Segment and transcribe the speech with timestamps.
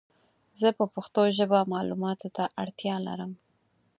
[0.61, 3.31] زه په پښتو ژبه مالوماتو ته اړتیا لرم